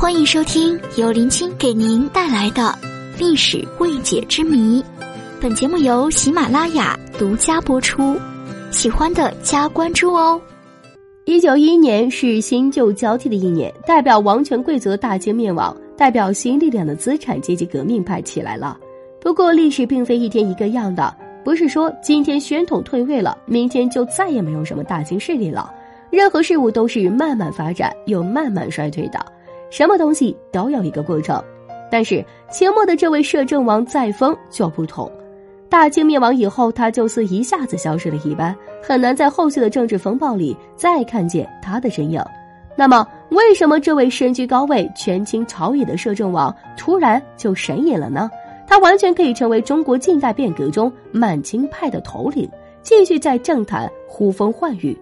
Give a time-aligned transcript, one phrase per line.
[0.00, 2.74] 欢迎收听由林青给您带来的
[3.18, 4.82] 历史未解之谜。
[5.38, 8.18] 本节目由喜马拉雅独家播出，
[8.70, 10.40] 喜欢的加关注哦。
[11.26, 18.78] 一九一一年是新旧交替的一年，代表王权贵族大清灭亡，代表新力量的资产阶级革命派起来了。
[19.20, 21.14] 不过，历史并非一天一个样的，
[21.44, 25.70] 不是说今天宣统退位了，明天就再也没有什么大清势力了。
[26.08, 29.24] 任何事物都是慢慢发展又慢慢衰退的，
[29.70, 31.42] 什么东西都有一个过程。
[31.90, 35.10] 但是清末的这位摄政王载沣就不同，
[35.68, 42.22] 大清灭亡以后，他就似一下子消失了一般，很难在后续的政治风暴里再看见他的身影。
[42.76, 48.30] 那么，为什么这位身居高位、权倾朝野的摄政王突然就神隐了呢？
[48.66, 52.48] 他完全可以成为中国近代变革中满清派的头领，
[52.82, 54.96] 继续在政坛呼风唤雨。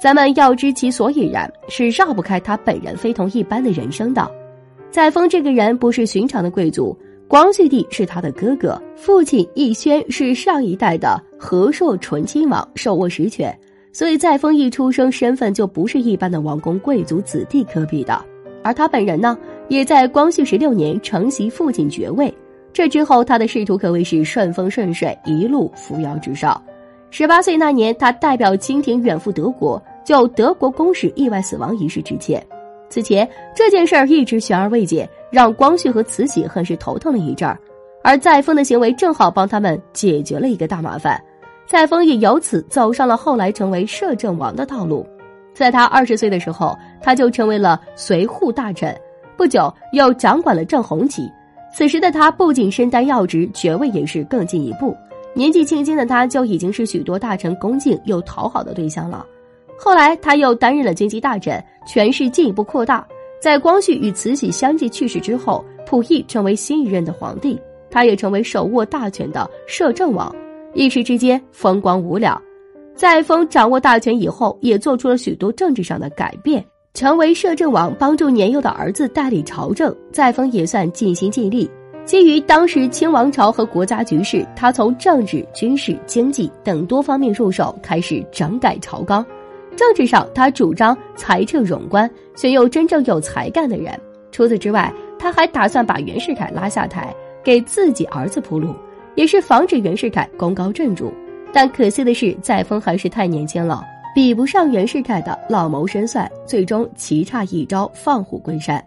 [0.00, 4.30] 咱们要知其所以然，是绕不开他本人非同一般的人生的。
[4.90, 6.96] 载沣这个人不是寻常的贵族，
[7.26, 13.56] 光绪帝是他的哥哥，父亲奕轩是上一代的和硕纯亲王，手握实权，
[13.92, 18.24] 所以载沣一出生身份就不是一般的王公贵族子弟可比的。
[18.62, 19.36] 而他本人呢，
[19.68, 22.32] 也在光绪十六年承袭父亲爵位，
[22.72, 26.60] 这之后他的仕途可谓是顺风顺水，一路扶摇直上。
[27.10, 32.44] 十八岁那年，他代表清廷远赴德国，就德国公使意外死亡一事致歉。
[32.90, 37.58] 此前这件事儿一直悬而未解，让光绪和慈禧很是头疼了一阵儿。
[38.02, 41.20] 而载沣的行为正好帮他们解决了一个大麻烦，
[41.66, 45.06] 载沣也由此走上了后来成为摄政王的道路。
[45.54, 48.94] 在他二十岁的时候，他就成为了随护大臣，
[49.36, 51.30] 不久又掌管了正红旗。
[51.74, 54.96] 此时的他不仅身担要职，爵位也是更进一步。
[55.38, 59.24] 年纪轻轻的他就已经是许多大臣恭敬又讨好的对象了。
[59.78, 63.06] 后来他又担任了军机大臣，权势进一步扩大。
[63.40, 67.56] 在光绪与慈禧相继去世之后，溥仪成为新一任的皇帝，
[67.88, 70.34] 他也成为手握大权的摄政王，
[70.74, 72.42] 一时之间风光无两。
[72.96, 76.64] 载沣掌握大权以后，也做出了许多政治上的改变，
[76.94, 79.94] 成为摄政王，帮助年幼的儿子代理朝政。
[80.10, 81.70] 载沣也算尽心尽力。
[82.08, 89.22] 基于当时清王朝和国家局势，他从政治、军事、经济等多方面入手，开始整改朝纲。
[89.76, 93.92] 政治上，他主张裁撤冗官，选用真正有才干的人。
[94.32, 97.14] 除此之外，他还打算把袁世凯拉下台，
[97.44, 98.74] 给自己儿子铺路，
[99.14, 101.12] 也是防止袁世凯功高震主。
[101.52, 108.82] 但可惜的是，载沣还是太年轻了，比不上袁世凯的老谋深算，最终棋差一招，放虎归山。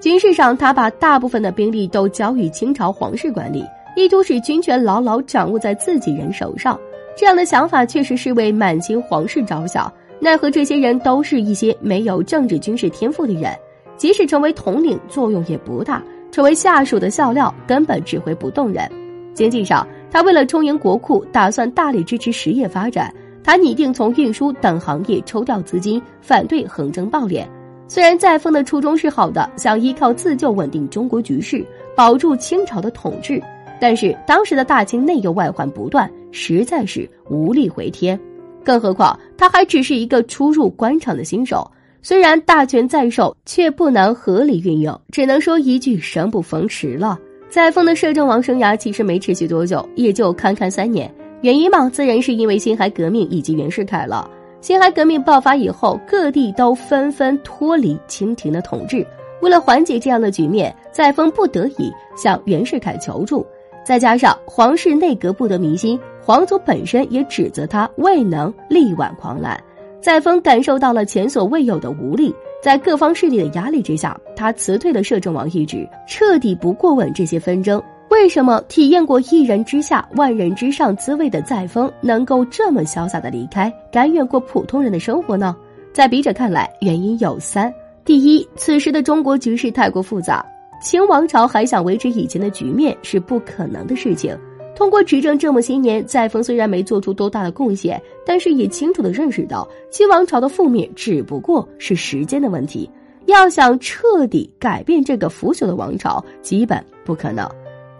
[0.00, 3.64] 军事上，他把大部分的兵力都交予清朝皇室管理，
[3.96, 6.78] 意图使军权牢牢掌握在自己人手上。
[7.16, 9.90] 这样的想法确实是为满清皇室着想。
[10.20, 13.56] 奈何这些人都是一些没有政治军事天赋的人，
[13.96, 16.02] 即使成为统领，作用也不大。
[16.30, 18.90] 成为下属的笑料，根本指挥不动人。
[19.32, 23.12] 经济上，他为了充盈国库，打算大力支持实业发展。
[23.42, 27.46] 他拟定从运输等行业抽调资金，反对横征暴敛。
[27.94, 33.40] 虽然载沣的初衷是好的，想依靠自救稳定中国局势，保住清朝的统治，
[33.80, 38.18] 但是当时的大清内忧外患不断，实在是无力回天。
[38.64, 41.70] 更何况他还只是一个初入官场的新手，
[42.02, 47.16] 虽然大权在手，却不能合理运用，只能说一句生不逢时了。
[47.48, 51.08] 载沣的摄政王生涯其实没持续多久，也就堪堪三年。
[51.42, 54.28] 原因嘛，自然是因为辛亥革命以及袁世凯了。
[54.64, 59.06] 辛亥革命爆发以后，各地都纷纷脱离清廷的统治。
[59.42, 63.46] 为了缓解这样的局面，载沣不得已向袁世凯求助。
[63.84, 69.62] 再加上皇室内阁不得民心，皇族本身也指责他未能力挽狂澜。
[70.00, 77.82] 载沣感受到了前所未有的无力，在各方势力的压力之下，他辞退了摄政王一职，彻底不过问这些纷争。
[78.14, 85.54] 为什么体验过一人之下、万人之上滋味的载沣能够这么潇洒的离开，甘愿过普通人的生活呢？
[85.92, 90.46] 在笔者看来，原因有三：第一，此时的中国局势太过复杂，
[90.80, 94.38] 清王朝还想维持以前的局面是不可能的事情。
[94.76, 102.88] 通过执政这么些年，载沣虽然没做出多大的贡献，但是也清楚的认识到，清王朝的覆灭只不过是时间的问题。
[103.26, 107.44] 要想彻底改变这个腐朽的王朝，基本不可能。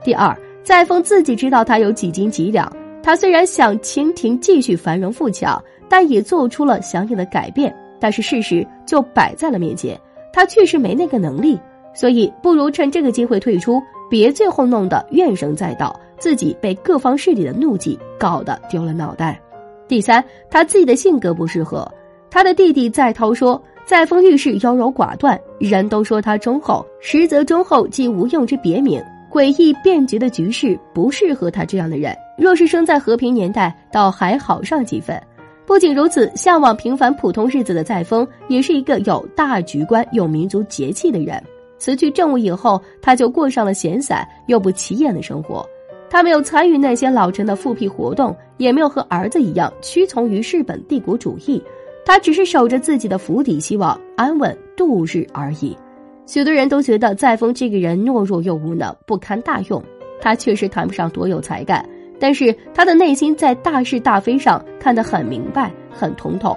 [0.04, 2.70] 第二，载沣自己知道他有几斤几两。
[3.02, 7.74] 他虽然想清廷继续繁荣富强，但也做出了相应的改变。
[7.98, 9.98] 但是事实就摆在了面前，
[10.30, 11.58] 他确实没那个能力。
[11.94, 13.80] 所以，不如趁这个机会退出，
[14.10, 19.40] 别最后弄得怨声载道，自己被各方势力的怒气搞得丢了脑袋。
[19.88, 21.90] 第三，他自己的性格不适合。
[22.30, 29.02] 他的弟弟载涛说，载沣遇事优柔寡断，人都说他忠厚，实则忠厚即无用之别名。
[29.34, 32.16] 诡异变局的局势不适合他这样的人。
[32.38, 35.20] 若是生在和平年代，倒还好上几分。
[35.66, 41.42] 不仅如此，向往平凡普通日子的载沣，也是一个有大局观、有民族节气的人。
[41.78, 45.68] 辞去政务以后，他就过上了闲散又不起眼的生活。
[46.08, 51.60] 他没有参与那些老臣的复辟活动，也没有和儿子一样屈从于日本帝国主义。
[52.06, 55.76] 他只是守着自己的府邸，希望安稳度日而已。
[56.26, 59.82] 许多人都觉得载沣这个人懦弱又无能，不堪大用。
[60.20, 61.86] 他确实谈不上多有才干，
[62.18, 66.56] 但是他的内心在大是大非上看得很明白、很通透。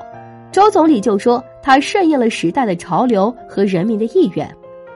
[0.53, 4.49] 周总理就说他顺应了时代的潮流和人民的意愿。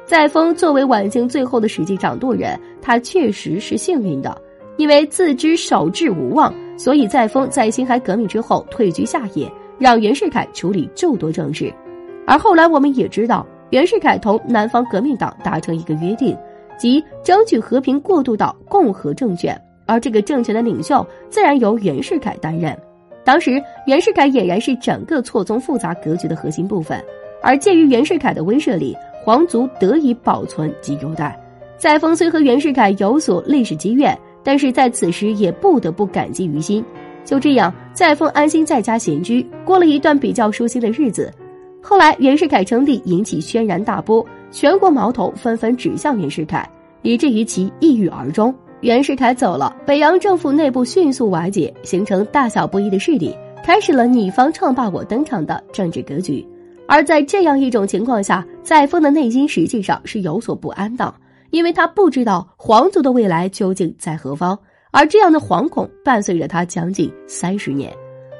[0.05, 4.41] 载沣作为晚清最后的实际掌舵人，他确实是幸运的，
[4.77, 11.73] 因为自知守志无望，所以载沣在辛亥革命之后退居下野，让袁世凯处理诸多政事。
[12.25, 13.45] 而后来我们也知道。
[13.71, 16.37] 袁世凯同南方革命党达成一个约定，
[16.77, 22.77] 即争取和平过渡到共和政权，而这个政权的领袖自然由袁世凯担任。
[23.23, 27.01] 当时，袁世凯俨然是整个错综复杂格局的核心部分，
[27.41, 31.39] 而介于袁世凯的威慑力，皇族得以保存及优待。
[31.77, 36.83] 载沣虽和袁世凯有所历史积怨，但是在此时也不得不感激于心。
[37.23, 41.31] 就这样，载沣安心在家闲居，过了一段比较舒心的日子。
[41.81, 46.67] 后来，袁世凯称帝引起轩然大波，全国矛头纷纷指向袁世凯，
[47.01, 48.53] 以至于其抑郁而终。
[48.81, 56.47] 袁世凯走了，北洋政府内部迅速瓦解，形成大小不一的势力，开始了你方唱罢我登场的政治格局。
[56.87, 61.13] 而在这样一种情况下，载沣的内心实际上是有所不安的，
[61.49, 64.57] 因为他不知道皇族的未来究竟在何方，
[64.91, 67.91] 而这样的惶恐伴随着他将近三十年。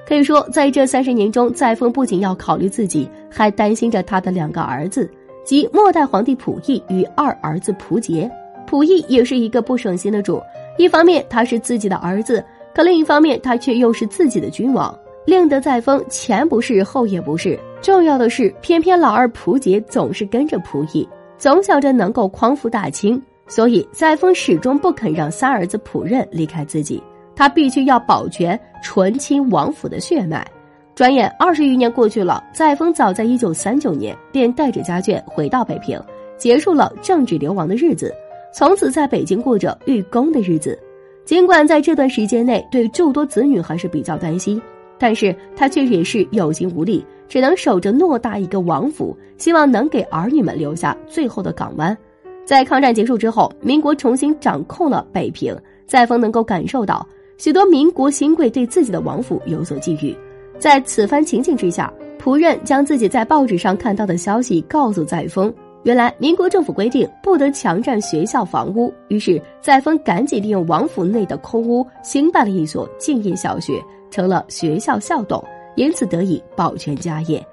[0.08, 5.10] 可以说，在这三十年中，载沣不仅要考虑自己，还担心着他的两个儿子，
[5.44, 8.30] 即末代皇帝溥仪与二儿子溥杰。
[8.68, 10.42] 溥仪也是一个不省心的主，
[10.78, 12.44] 一方面他是自己的儿子，
[12.74, 17.58] 可另一方面他却又是自己的君王，令得载沣前不是后也不是。
[17.82, 21.08] 重要的是，偏偏老二溥杰总是跟着溥仪，
[21.38, 27.02] 总想着能够匡扶大清，所以载沣始终不肯让三儿子溥任离开自己。
[27.36, 30.46] 他必须要保全纯亲王府的血脉。
[30.94, 36.00] 转眼二十余年过去了，载沣早在一九三九年便带着家眷回到北平，
[36.38, 38.14] 结束了政治流亡的日子，
[38.54, 40.78] 从此在北京过着寓公的日子。
[41.24, 44.62] 尽管在这段时间内对诸多子女还是比较担心，
[45.00, 51.98] 但是他却也是有心无力，只能守着偌大一个王府，希望能给儿女们留下最后的港湾。
[52.44, 55.58] 在抗战结束之后，民国重新掌控了北平，
[55.88, 57.08] 载沣能够感受到。
[57.42, 60.16] 许多民国新贵对自己的王府有所觊觎，
[60.60, 61.92] 在此番情境之下，
[62.24, 65.52] 仆人将自己在报纸上看到的消息告诉载沣。
[65.82, 75.44] 原来民国政府规定不得强占学校房屋，于是载沣赶紧利用王府内的空屋兴办了一所敬业小学，成了学校校董，
[75.76, 77.44] 因此得以保全家业。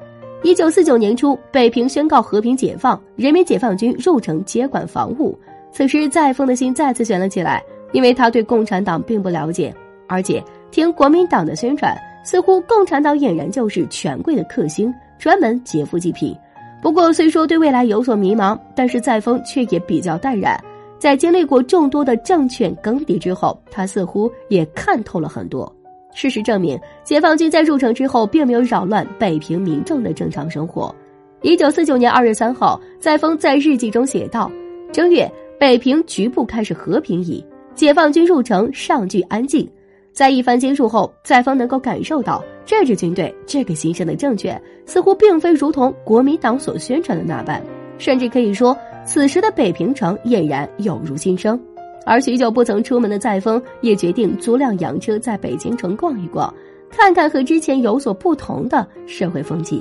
[0.43, 5.35] 一九四九年初，北平宣告和平解放，人民解放军入城接管防务。
[5.73, 7.65] 此时，载沣的心再次悬了起来。
[7.93, 9.75] 因为他对共产党并不了解，
[10.07, 16.37] 而且听国民党的宣传，似乎共产党俨然就是权贵的克星，专门劫富济贫。
[16.81, 20.59] 不过，虽说对未来有所迷茫，但是载沣却也比较淡然。
[20.99, 25.73] 在经历过众多的政权更迭之后，他似乎也看透了很多。
[26.13, 30.95] 事实证明，解放军在入城之后，并没有扰乱北平民众的正常生活。
[31.43, 34.51] 一九四九年二月三号，载沣在日记中写道
[34.93, 37.45] ：“正月，北平局部开始和平矣。”
[37.79, 39.65] 解放军入城，尚具安静。
[40.13, 47.63] 在一番接触后，载沣能够感受到，这支军队，这个新生的政权，似乎并非如同国民党所宣传的那般。
[47.97, 51.57] 甚至可以说，此时的北平城俨然有如新生。
[52.05, 56.53] 而许久不曾出门的载沣，也决定租辆洋车在北京城逛一逛，
[56.91, 59.81] 看看和之前有所不同的社会风气。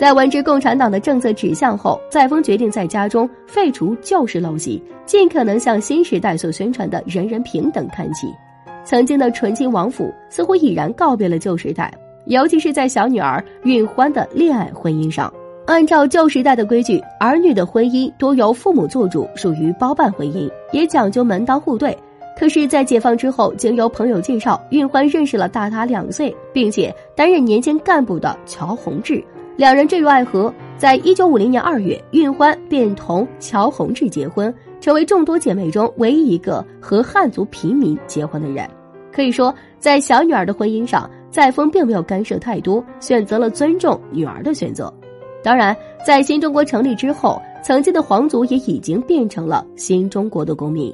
[0.00, 8.26] 在闻知共产党的政策指向后，载沣决定在家中废除旧式陋习，尽可能向新时代所宣传的人人平等看齐。
[8.82, 11.92] 曾经的纯亲王府似乎已然告别了旧时代，
[12.24, 15.30] 尤其是在小女儿允欢的恋爱婚姻上。
[15.66, 21.94] 按照旧时代的规矩，儿女的婚姻多由父母做主，属于包办婚姻，也讲究门当户对。
[22.38, 29.22] 可是，在解放之后，经由朋友介绍，允欢认识了大他两岁，并且担任年轻干部的乔宏志。
[29.60, 34.50] 两人坠入爱河，在一九五零年二月，运欢便同乔宏志结婚，
[34.80, 38.66] 成为众多姐妹中唯一一个和汉族平民结婚的人。
[39.12, 44.90] 可以说，在小女儿的婚姻上，载沣并没有干涉太多，选择了尊重女儿的选择。
[45.44, 45.76] 当然，
[46.06, 50.90] 在新中国成立之后，曾经的皇族也已经变成了新中国的公民。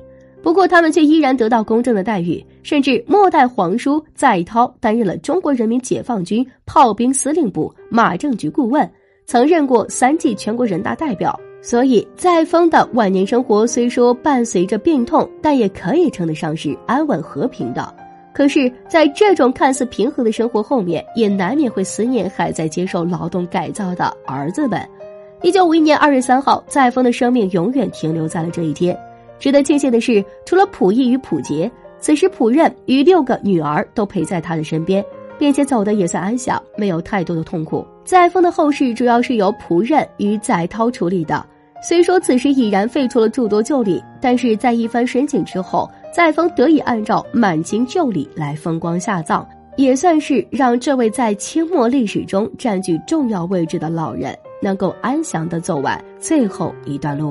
[0.47, 8.88] 不过，他们却依然得到公正的待遇，甚至末代皇叔载涛担任了中国人民解放军炮兵司令部马政局顾问，
[9.25, 11.37] 曾任过三届全国人大代表。
[11.61, 17.93] 所以，载沣的晚年生活虽说伴随着病痛，但也可以称得上是安稳和平的。
[18.33, 24.81] 可是，在这种看似平和的生活后面，也难免会思念还在接受劳动改造的儿子们。
[25.43, 28.97] 一九五一年二月三号，载沣的生命永远停留在了这一天。
[29.38, 35.05] 值得庆幸的是，除了溥仪与溥杰，此时溥任与六个女儿都陪在他的身边，
[35.38, 37.87] 并且走得也算安详，没有太多的痛苦。
[38.05, 41.45] 载沣的后事主要是由溥任与载涛处理的。
[41.83, 57.31] 虽说此时已然废除了诸多旧礼，但是在一番申请之后，载沣得以按照满清旧礼来风光下葬，也算是让这位在清末历史中占据重要位置的老人能够安详的走完最后一段路。